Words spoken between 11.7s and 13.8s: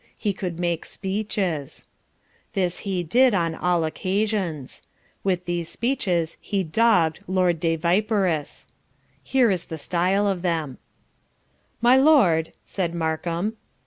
"'My Lord,' said Markham..."